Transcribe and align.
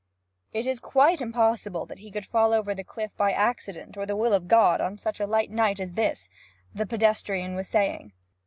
'It 0.53 0.65
is 0.65 0.79
quite 0.79 1.21
impossible 1.21 1.85
that 1.85 1.99
he 1.99 2.09
could 2.09 2.25
fall 2.25 2.53
over 2.53 2.73
the 2.73 2.83
cliff 2.83 3.15
by 3.15 3.31
accident 3.31 3.95
or 3.95 4.03
the 4.03 4.15
will 4.15 4.33
of 4.33 4.47
God 4.47 4.81
on 4.81 4.97
such 4.97 5.19
a 5.19 5.27
light 5.27 5.51
night 5.51 5.79
as 5.79 5.91
this,' 5.91 6.27
the 6.73 6.87
pedestrian 6.87 7.53
was 7.53 7.67
saying. 7.67 8.11